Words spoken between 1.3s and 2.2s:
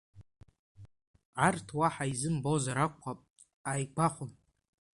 Арҭ уаҳа